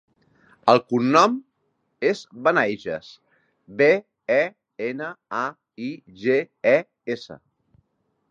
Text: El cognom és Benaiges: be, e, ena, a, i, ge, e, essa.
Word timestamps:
El 0.71 0.79
cognom 0.91 1.35
és 2.11 2.21
Benaiges: 2.47 3.11
be, 3.81 3.91
e, 4.35 4.39
ena, 4.87 5.09
a, 5.41 5.45
i, 5.89 5.93
ge, 6.23 6.39
e, 6.73 6.77
essa. 7.17 7.39